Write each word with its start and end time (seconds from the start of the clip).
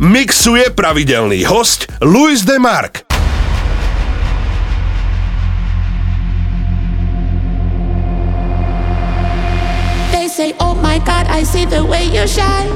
mixuje 0.00 0.72
pravidelný 0.72 1.44
host 1.44 1.92
Luis 2.00 2.40
de 2.44 2.56
They 10.10 10.28
say, 10.28 10.54
oh 10.58 10.74
my 10.80 10.98
God, 11.04 11.28
I 11.28 11.44
see 11.44 11.66
the 11.66 11.84
way 11.84 12.04
you 12.04 12.26
shine. 12.26 12.72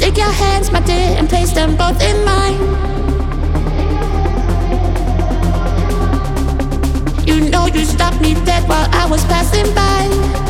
Take 0.00 0.16
your 0.16 0.32
hands, 0.32 0.72
my 0.72 0.80
dear, 0.80 1.18
and 1.20 1.28
place 1.28 1.52
them 1.52 1.76
both 1.76 2.00
in 2.00 2.24
mine. 2.24 2.56
You 7.26 7.50
know 7.50 7.66
you 7.66 7.84
stopped 7.84 8.20
me 8.22 8.32
dead 8.46 8.66
while 8.66 8.88
I 8.92 9.06
was 9.10 9.22
passing 9.26 9.68
by. 9.74 10.49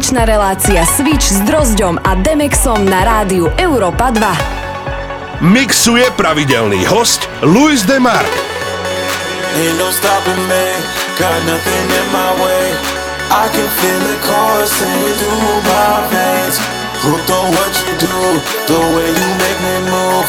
tanečná 0.00 0.24
relácia 0.24 0.80
Switch 0.88 1.28
s 1.28 1.44
Drozďom 1.44 2.00
a 2.00 2.16
Demexom 2.16 2.88
na 2.88 3.04
rádiu 3.04 3.52
Europa 3.60 4.08
2. 4.08 5.44
Mixuje 5.44 6.08
pravidelný 6.16 6.88
host 6.88 7.28
Luis 7.44 7.84
Demar. 7.84 8.24
Ain't 9.60 9.76
no 9.76 9.92
stopping 9.92 10.40
me, 10.48 10.66
got 11.20 11.36
nothing 11.44 11.84
in 11.92 12.06
my 12.16 12.32
way. 12.40 12.64
I 13.28 13.44
can 13.52 13.68
feel 13.76 14.04
it 14.08 14.20
coursing 14.24 15.04
through 15.20 15.60
my 15.68 15.92
veins. 16.08 16.56
Hooked 17.04 17.28
on 17.28 17.52
what 17.52 17.72
you 17.84 17.92
do, 18.00 18.16
the 18.72 18.80
way 18.96 19.08
you 19.12 19.28
make 19.36 19.60
me 19.60 19.76
move. 19.84 20.24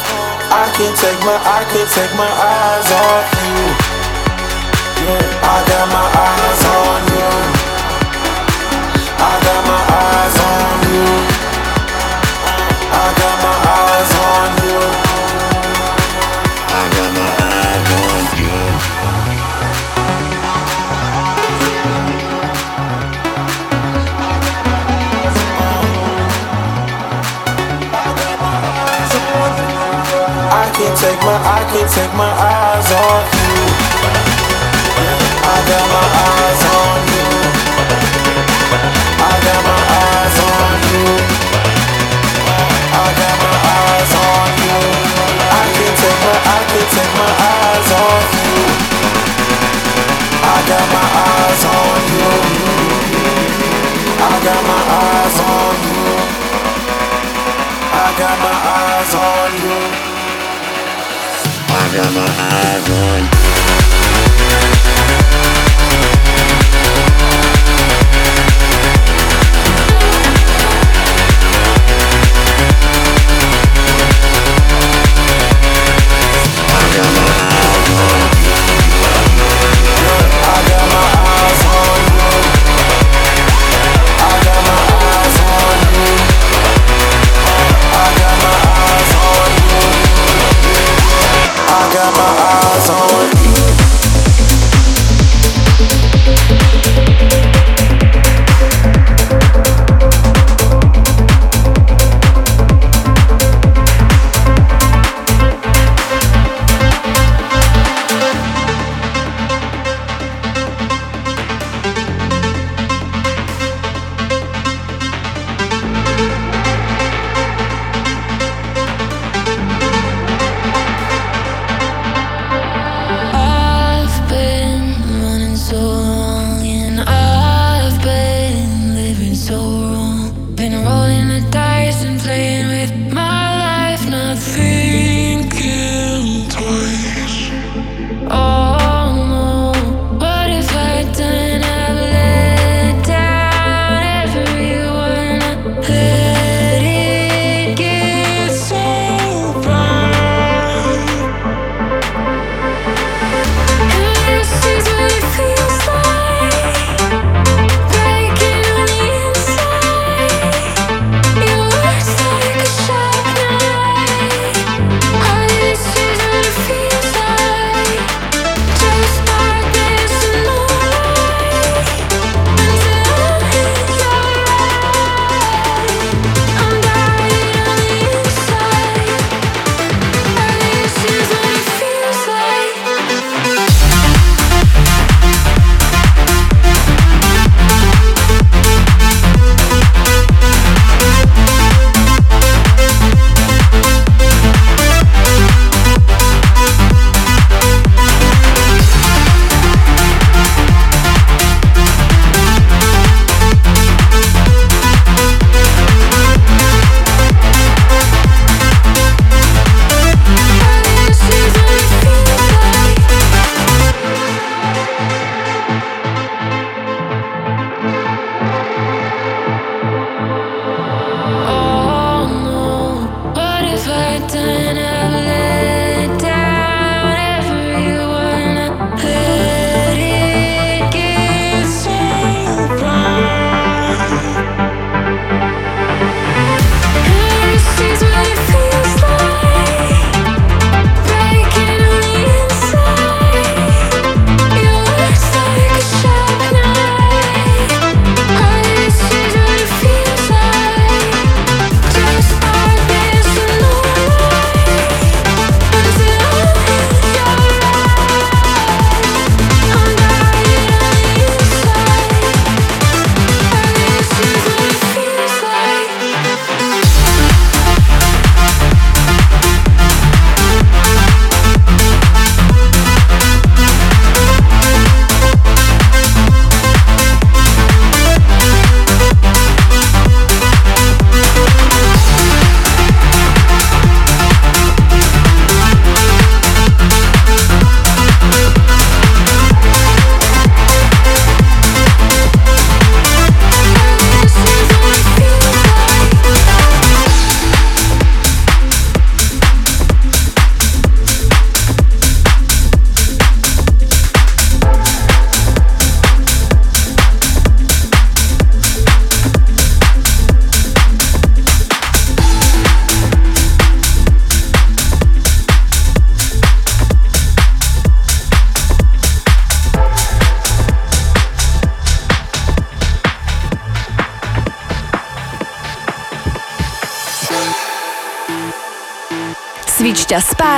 I 0.51 0.67
can't 0.75 0.99
take 0.99 1.19
my, 1.23 1.39
I 1.47 1.63
can't 1.71 1.91
take 1.95 2.11
my 2.19 2.27
eyes 2.27 2.87
off 2.91 3.27
you. 3.39 3.91
I 5.47 5.57
got 5.63 5.87
my 5.95 6.00
take 31.91 32.13
my 32.13 32.31
eyes 32.31 32.89
off 32.91 33.27
you. 33.35 33.51
I 35.43 35.57
got 35.67 35.85
my 35.91 36.07
eyes 36.23 36.61
on 36.79 36.97
you. 37.11 37.27
I 39.19 39.33
got 39.43 39.61
my 39.67 39.81
eyes 39.99 40.37
on 40.39 40.75
you. 40.87 41.11
I 42.95 43.07
got 43.19 43.35
my 43.43 43.55
eyes 43.75 44.13
on 44.23 44.47
you. 44.63 44.79
I 45.51 45.63
can't 45.75 45.97
take 45.99 46.19
my, 46.23 46.35
I 46.55 46.59
can't 46.71 46.89
take 46.95 47.13
my 47.19 47.31
eyes 47.51 47.89
off 47.99 48.27
you. 48.39 48.55
I 50.47 50.57
got 50.71 50.87
my 50.95 51.07
eyes 51.27 51.63
on 51.75 51.99
you. 52.15 52.31
I 54.15 54.33
got 54.47 54.61
my 54.71 54.81
eyes 54.95 55.37
on 55.43 55.75
you. 55.91 56.07
I 57.91 58.07
got 58.21 58.37
my 58.47 58.55
eyes 58.79 59.11
on 59.27 59.51
you. 59.67 60.00
I 61.93 62.81
got 62.87 63.60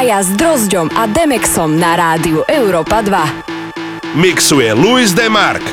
spája 0.04 0.20
s 0.20 0.36
Drozďom 0.36 0.92
a 1.00 1.08
Demexom 1.08 1.80
na 1.80 1.96
rádiu 1.96 2.44
Európa 2.52 3.00
2. 3.00 4.20
Mixuje 4.20 4.76
Luis 4.76 5.16
Demark. 5.16 5.73